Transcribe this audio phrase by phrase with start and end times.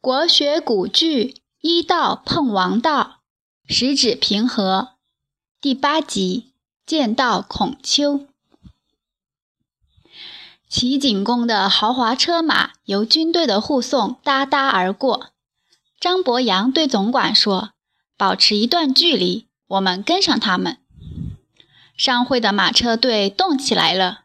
[0.00, 3.18] 国学古句，医道碰王道，
[3.66, 4.90] 十指平和。
[5.60, 6.52] 第八集，
[6.86, 8.24] 见到孔丘。
[10.68, 15.30] 齐景公的豪华车马由军队的护送哒哒而过。
[15.98, 17.70] 张伯阳对总管说
[18.16, 20.78] ：“保持一段距离，我们跟上他们。”
[21.98, 24.20] 商会的马车队动起来了。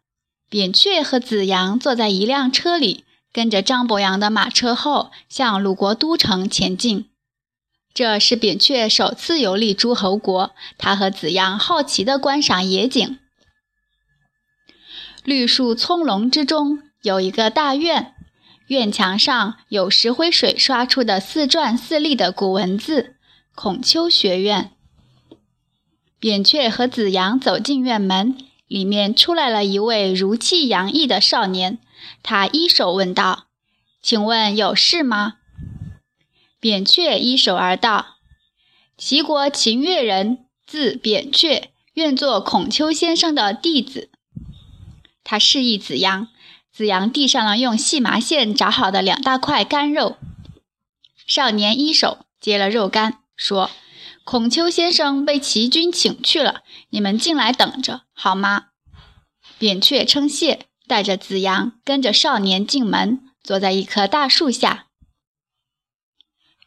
[0.47, 7.09] 扁鹊和子阳坐在一辆车里，跟着张伯阳的马车后向鲁国都城前进。
[7.91, 13.19] 这是扁鹊首次游历诸侯国，他和子阳好奇地观赏野景。
[15.23, 18.13] 绿树葱茏之中有一个大院，
[18.67, 23.15] 院墙上有石灰水刷出的四篆四隶的古文字
[23.55, 24.71] “孔丘学院”。
[26.19, 28.37] 扁鹊和子阳走进院门。
[28.65, 31.77] 里面出来了一位如气洋溢的少年，
[32.21, 33.45] 他一手问道
[34.01, 35.35] ：“请问有事吗？”
[36.59, 38.17] 扁鹊一手而道
[38.97, 44.09] ：“齐国秦越人，字扁鹊，愿做孔丘先生的弟子。”
[45.23, 46.27] 他示意子阳，
[46.71, 50.17] 子阳递上了用细麻线炸好的两大块干肉。
[51.25, 53.69] 少年一手接了肉干，说。
[54.25, 58.67] 孔丘先生被齐军请去了，你们进来等着好吗？
[59.57, 64.87] 扁鹊称谢，带着子阳跟着少年进门，坐在一棵大树下。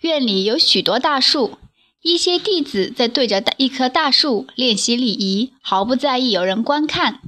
[0.01, 1.59] 院里有许多大树，
[2.03, 7.21] 一些弟子在对着一棵大树练习礼仪，毫不在意有人观看。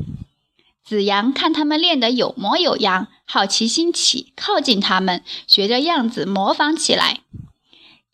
[0.84, 7.20] 子阳看他们练得有模有样，好奇心起，靠近他们，学着样子模仿起来。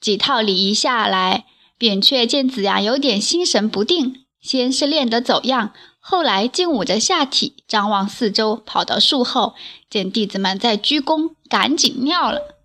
[0.01, 1.47] 几套礼仪下来。
[1.77, 5.75] 扁鹊见子阳有点心神不定，先是练得走样，
[6.07, 9.55] 后来竟捂着下体张望四周，跑到树后，
[9.89, 12.59] 见弟子们在鞠躬，赶紧尿了，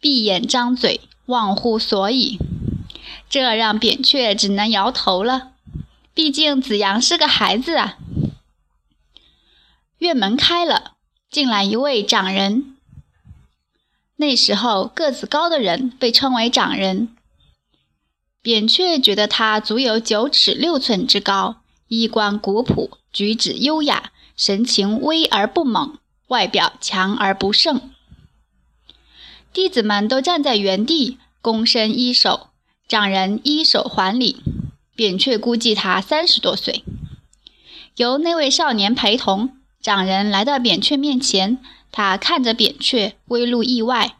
[0.00, 2.38] 闭眼张嘴忘乎所以。
[3.28, 5.52] 这让扁鹊只能摇头了，
[6.12, 7.96] 毕竟子阳是个孩子啊。
[9.98, 10.94] 院门开了，
[11.30, 12.76] 进来一位长人。
[14.16, 17.16] 那时候个子高的人被称为长人。
[18.42, 21.59] 扁鹊觉得他足有九尺六寸之高，
[21.90, 27.90] 衣冠古朴，举止优雅，神情威而不猛，外表强而不盛。
[29.52, 32.50] 弟子们都站在原地，躬身依手，
[32.86, 34.40] 长人依手还礼。
[34.94, 36.84] 扁鹊估计他三十多岁，
[37.96, 41.58] 由那位少年陪同，长人来到扁鹊面前，
[41.90, 44.14] 他看着扁鹊，微露意外。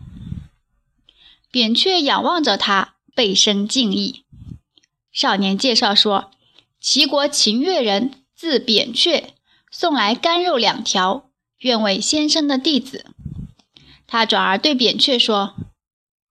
[1.50, 2.94] 扁鹊仰望着他。
[3.12, 4.24] 背生敬意。
[5.12, 6.30] 少年介绍说
[6.80, 9.34] ：“齐国秦越人，字扁鹊，
[9.70, 13.06] 送来干肉两条，愿为先生的弟子。”
[14.08, 15.54] 他转而对扁鹊说：“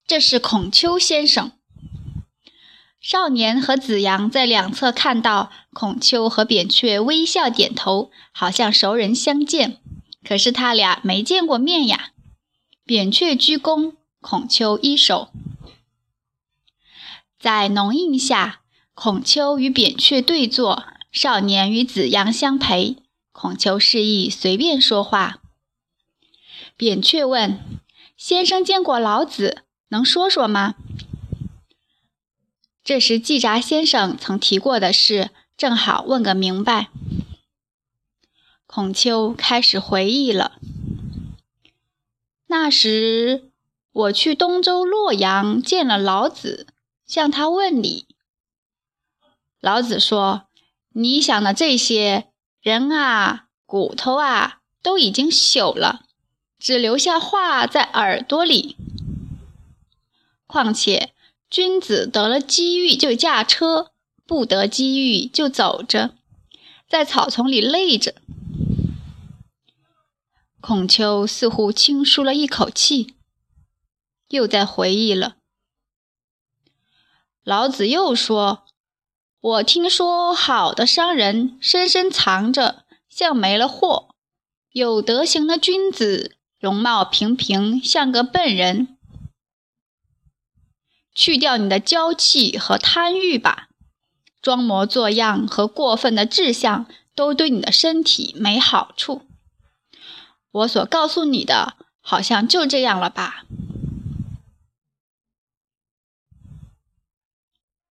[0.06, 1.54] 这是孔丘先生。”
[3.00, 9.78] 少年和子阳在两侧看到孔丘和扁鹊微笑点头，好像熟人相见。
[10.28, 12.12] 可是他俩没见过面呀。
[12.84, 15.30] 扁鹊鞠躬，孔丘一手。
[17.40, 18.59] 在浓荫下，
[19.02, 22.98] 孔丘与扁鹊对坐，少年与子阳相陪。
[23.32, 25.40] 孔丘示意随便说话。
[26.76, 27.58] 扁鹊问
[28.18, 30.76] ：“先生见过老子，能说说吗？”
[32.84, 36.90] 这时季札先生曾提过的事，正好问个明白。
[38.66, 40.60] 孔丘开始回忆了。
[42.48, 43.50] 那时
[43.94, 46.68] 我去东周洛阳见了老子。
[47.08, 48.06] 向他问礼，
[49.60, 50.48] 老子说
[50.96, 52.32] ：“你想的这些
[52.62, 56.06] 人啊，骨头啊，都已经朽了，
[56.58, 58.78] 只留下话在耳朵里。
[60.48, 61.14] 况且
[61.50, 63.92] 君子得了机遇就驾车，
[64.26, 66.16] 不得机遇就走着，
[66.88, 68.16] 在草丛里累着。”
[70.62, 73.16] 孔丘似乎轻舒了一口气，
[74.30, 75.38] 又在回忆了。
[77.44, 78.66] 老子又说
[79.42, 84.10] ：“我听说好的商人深深藏着，像没了货；
[84.74, 88.98] 有德行的君子，容貌平平，像个笨人。
[91.16, 93.70] 去掉你的娇气和贪欲吧，
[94.42, 96.86] 装模作样和过分的志向
[97.16, 99.22] 都对你的身体没好处。
[100.52, 103.46] 我所告诉你的，好像就这样了吧。”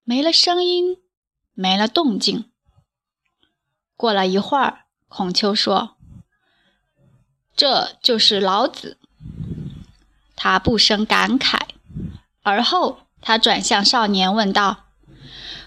[0.04, 0.98] 没了声音，
[1.60, 2.49] 没了动静。
[3.96, 5.96] 过了一会儿，孔丘说
[7.56, 8.96] ：“这就是老子。”
[10.37, 11.58] 他不生感慨。
[12.43, 14.84] 而后，他转向少年问道：“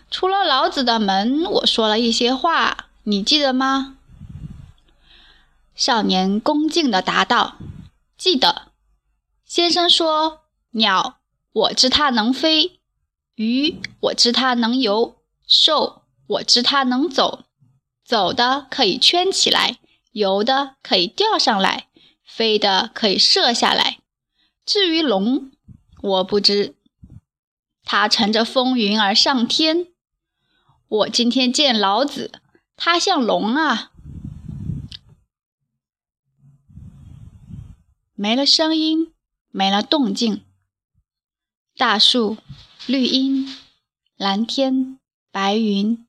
[0.09, 3.97] 出了老子的门，我说了一些话，你记得吗？”
[5.75, 7.57] 少年恭敬地答道
[8.17, 8.71] ：“记得。
[9.43, 11.17] 先生说，鸟，
[11.51, 12.79] 我知它能飞；
[13.35, 15.17] 鱼，我知它能游；
[15.51, 17.43] 兽，我知它能走。
[18.05, 19.79] 走的可以圈起来，
[20.13, 21.89] 游的可以钓上来，
[22.23, 23.99] 飞的可以射下来。
[24.65, 25.51] 至于龙，
[26.01, 26.75] 我不知。”
[27.83, 29.87] 他乘着风云而上天。
[30.87, 32.31] 我今天见老子，
[32.77, 33.91] 他像龙啊。
[38.15, 39.13] 没了声音，
[39.49, 40.45] 没了动静。
[41.75, 42.37] 大树、
[42.85, 43.53] 绿荫、
[44.15, 44.99] 蓝天、
[45.33, 46.05] 白云，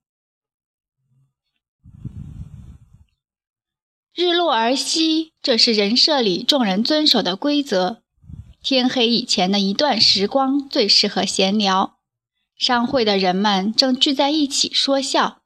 [4.12, 8.02] 日落而息，这是人设里众人遵守的规则。
[8.60, 11.98] 天黑以前的一段时光最适合闲聊。
[12.56, 15.42] 商会的人们正聚在一起说笑。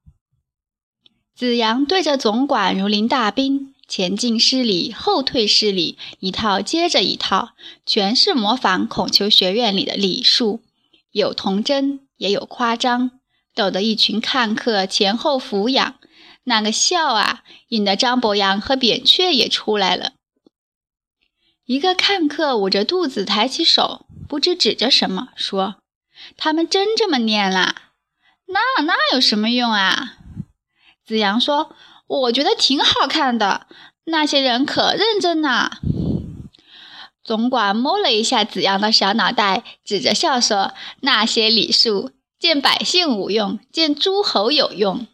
[1.34, 7.50] 子阳对着总管如临大兵，前进施礼，后退施礼，一套接着一套，
[7.84, 10.62] 全是模仿孔丘学院里的礼数，
[11.10, 13.20] 有童真也有夸张，
[13.56, 15.96] 逗得一群看客前后俯仰。
[16.44, 20.12] 那个笑啊，引得张伯阳和扁鹊也出来了。
[21.64, 25.76] 一个看客捂着肚子，抬起手，不知指着什么，说
[26.36, 27.74] ：“他们真这么念啦？
[28.46, 30.18] 那那有什么用啊？”
[31.04, 31.74] 子阳说
[32.06, 33.66] ：“我觉得挺好看的，
[34.04, 35.78] 那些人可认真呐。”
[37.24, 45.06] 总管摸了一下子阳的小脑袋，指着笑说：“那些礼数，见百姓无用，见诸侯有用。”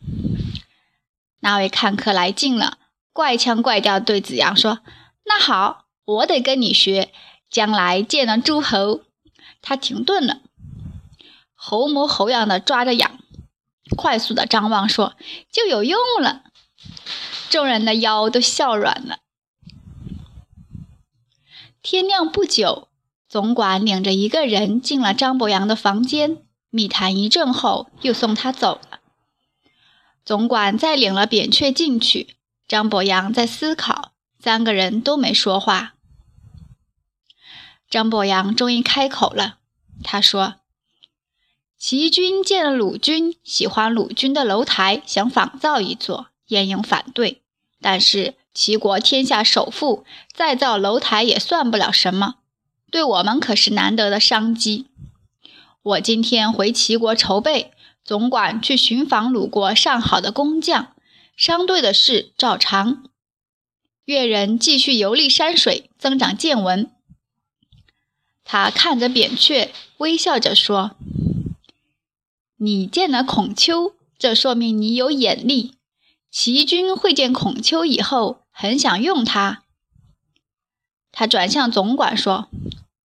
[1.40, 2.78] 那位看客来劲了，
[3.12, 4.80] 怪腔怪调对子阳说
[5.26, 7.12] ：“那好。”我得跟你学，
[7.48, 9.02] 将来见了诸侯。
[9.62, 10.40] 他停顿了，
[11.54, 13.20] 猴模猴样的抓着痒，
[13.96, 15.14] 快速的张望说
[15.48, 16.42] ：“就有用了。”
[17.48, 19.18] 众人的腰都笑软了。
[21.82, 22.88] 天亮不久，
[23.28, 26.42] 总管领着一个人进了张伯阳的房间，
[26.72, 29.00] 密谈一阵后，又送他走了。
[30.24, 32.36] 总管再领了扁鹊进去，
[32.66, 34.12] 张伯阳在思考。
[34.40, 35.94] 三个人都没说话。
[37.90, 39.58] 张伯阳终于开口了，
[40.02, 40.54] 他说
[41.78, 47.42] ：“齐军见了鲁军，喜欢鲁军的楼台，想仿造一座，晏婴反对。
[47.80, 52.36] 但是齐国天下首富，再造楼台也算不了什么，
[52.90, 54.86] 对我们可是难得的商机。
[55.82, 57.72] 我今天回齐国筹备，
[58.04, 60.94] 总管去寻访鲁国上好的工匠，
[61.36, 63.02] 商队的事照常。”
[64.06, 66.88] 越人继续游历山水，增长见闻。
[68.44, 70.96] 他看着扁鹊，微笑着说
[72.58, 75.74] ：“你见了孔丘，这说明你有眼力。
[76.30, 79.64] 齐军会见孔丘以后，很想用他。”
[81.10, 82.48] 他转向总管说：“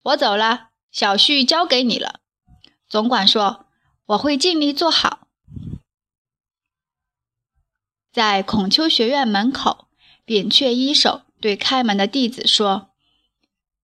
[0.04, 2.20] 我走了，小婿交给你了。”
[2.96, 3.66] 总管说
[4.08, 5.28] ：“我会尽力做好。”
[8.10, 9.88] 在孔丘学院门口。
[10.24, 12.88] 扁鹊一手对开门的弟子说：“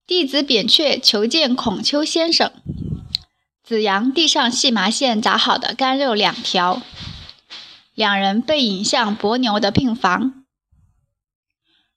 [0.07, 2.51] 弟子扁鹊求见孔丘先生。”
[3.63, 6.81] 子阳递上细麻线扎好的干肉两条，
[7.95, 10.47] 两人被引向伯牛的病房。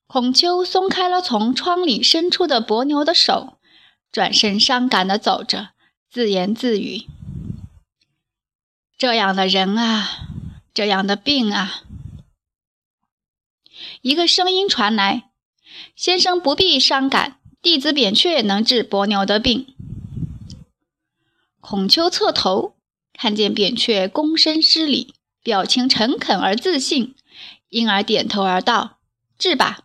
[0.05, 3.57] 孔丘松开了从窗里伸出的伯牛的手，
[4.11, 5.69] 转身伤感地走着，
[6.15, 7.07] 自言自语
[8.97, 10.29] ：“这样的人啊，
[10.73, 11.81] 这样的病啊。”
[13.99, 15.29] 一个声音传来
[15.93, 19.75] ：“先生不必伤感，弟子扁鹊能治伯牛的病。”
[21.59, 22.77] 孔丘侧头
[23.11, 27.13] 看见扁鹊躬身施礼，表情诚恳而自信，
[27.67, 28.99] 因而点头而道
[29.37, 29.81] ：“治吧。”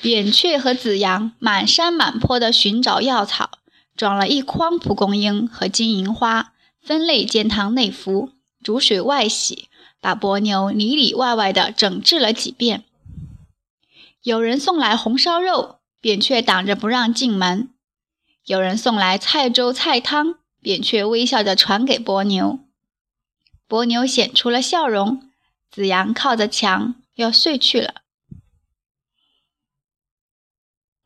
[0.00, 3.58] 扁鹊和子阳满山满坡地寻找药草，
[3.96, 8.30] 装了一筐蒲公英和金银花，分类煎汤内服，
[8.62, 9.68] 煮水外洗。
[10.00, 12.84] 把伯牛里里外外的整治了几遍。
[14.20, 17.70] 有人送来红烧肉，扁鹊挡着不让进门；
[18.44, 22.58] 有人送来菜粥菜汤，扁鹊微笑着传给伯牛。
[23.66, 25.30] 伯牛显出了笑容。
[25.70, 28.02] 子阳靠着墙要睡去了。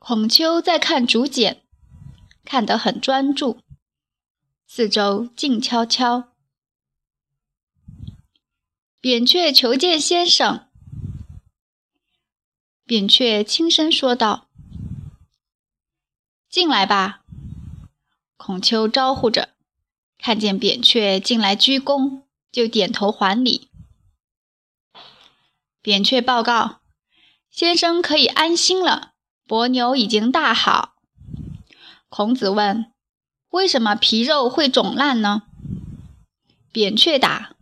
[0.00, 1.62] 孔丘在看竹简，
[2.50, 3.60] 看得很专注，
[4.66, 6.32] 四周静悄悄。
[9.02, 10.66] 扁鹊求见先生。
[12.86, 14.48] 扁鹊轻声说道
[16.48, 17.22] ：“进来吧。
[18.38, 19.50] 孔丘招呼着，
[20.16, 23.68] 看见扁鹊进来鞠躬，就点头还礼。
[25.82, 26.80] 扁鹊报告
[27.52, 29.12] ：“先生可以安心了，
[29.46, 30.94] 伯牛已经大好。”
[32.08, 32.92] 孔子问
[33.50, 35.42] ：“为什么皮肉会肿烂呢？”
[36.72, 37.54] 扁鹊答：“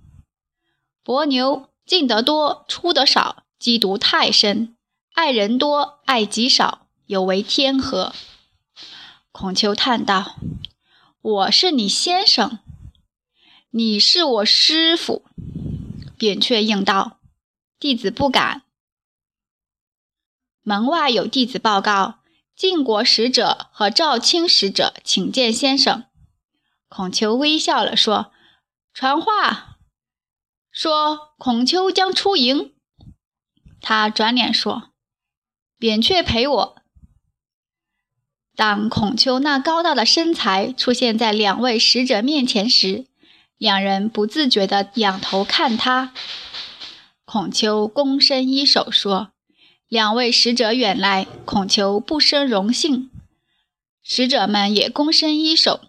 [1.02, 4.76] 伯牛进得多，出得少，积毒太深，
[5.14, 8.14] 爱人多，爱己少，有违天和。”
[9.32, 10.36] 孔丘叹道
[11.20, 12.60] ：“我是你先生，
[13.70, 15.24] 你是我师傅。”
[16.16, 17.18] 扁鹊应道
[17.78, 18.62] ：“弟子不敢。”
[20.62, 22.20] 门外有弟子报告
[22.56, 26.04] ：“晋国使者和赵卿使者请见先生。”
[26.88, 28.32] 孔丘微笑了，说
[28.94, 29.76] ：“传话，
[30.70, 32.72] 说孔丘将出营。”
[33.82, 34.90] 他转脸说
[35.78, 36.76] ：“扁鹊陪我。”
[38.56, 43.06] 当孔丘那高大的身材出现在两位使者面前时，
[43.58, 46.14] 两人不自觉地仰头看他。
[47.26, 49.32] 孔丘躬身一手说
[49.88, 53.10] ：“两位使者远来，孔丘不生荣幸。”
[54.02, 55.80] 使者们也躬身一手。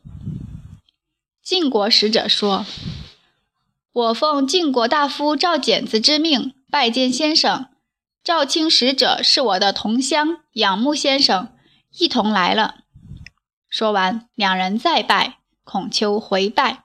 [1.44, 2.66] 晋国使者说
[3.94, 7.68] ：“我奉晋国大夫赵简子之命拜见先生。
[8.24, 11.50] 赵卿使者是我的同乡，仰慕先生。”
[11.98, 12.84] 一同来了。
[13.70, 16.84] 说完，两人再拜，孔丘回拜。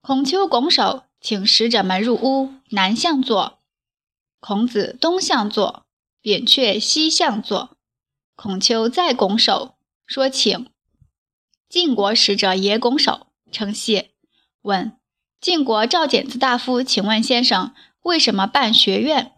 [0.00, 3.59] 孔丘拱手，请使者们入屋，南向坐。
[4.40, 5.84] 孔子东向坐，
[6.22, 7.76] 扁鹊西向坐。
[8.34, 9.74] 孔丘再拱手，
[10.06, 10.70] 说请。
[11.68, 14.10] 晋国使者也拱手称谢，
[14.62, 14.96] 问：
[15.40, 19.32] 晋国赵简子大夫，请问先生为什么办学院？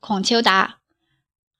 [0.00, 0.80] 孔丘答。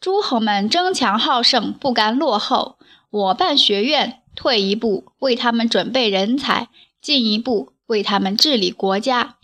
[0.00, 2.78] 诸侯们争强好胜，不甘落后。
[3.10, 6.68] 我办学院，退一步为他们准备人才，
[7.00, 9.36] 进一步为他们治理国家。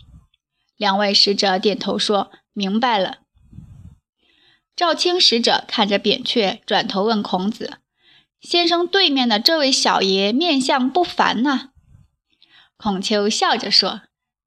[0.75, 3.19] 两位使者点头说：“明白了。”
[4.75, 7.77] 赵卿使者看着扁鹊，转头问孔子
[8.41, 11.69] ：“先生对面的这位小爷面相不凡呐。”
[12.75, 14.01] 孔丘笑着说：“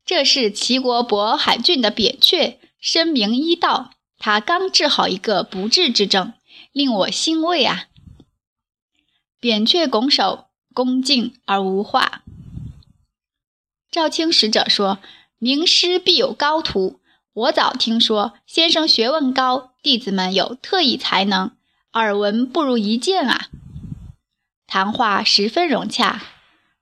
[0.05, 6.35] 这是齐国渤海郡的扁鹊，深明医道。”他刚治好一个不治之症，
[6.73, 7.87] 令我欣慰啊！
[9.41, 12.23] 扁鹊拱手，恭敬而无话。
[13.91, 14.99] 赵卿使者说
[15.41, 17.01] ：“名师必有高徒，
[17.33, 21.53] 我早听说先生学问高，弟子们有特异才能，
[21.93, 23.49] 耳闻不如一见啊！”
[24.67, 26.23] 谈话十分融洽。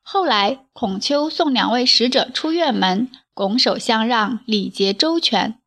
[0.02, 5.58] 后来，孔丘送两位使者出院门，拱手相让，礼节周全。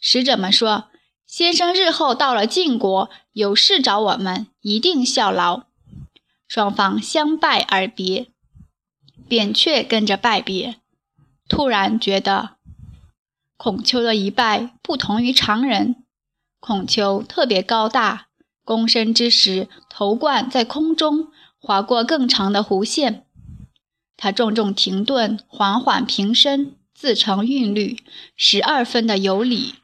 [0.00, 0.84] 使者们说。
[1.26, 5.64] 先生日后到了晋国，有事找我们，一定效劳。
[6.46, 8.28] 双方相拜而别，
[9.26, 10.76] 扁鹊跟着拜别。
[11.48, 12.55] 突然觉得
[13.56, 16.04] 孔丘的一拜不同于常人。
[16.60, 18.28] 孔丘特别高大，
[18.64, 23.24] 躬身之时，头冠在空中划过更长的弧线。
[24.16, 27.98] 他重重停顿，缓缓平身，自成韵律，
[28.34, 29.74] 十二分的有礼。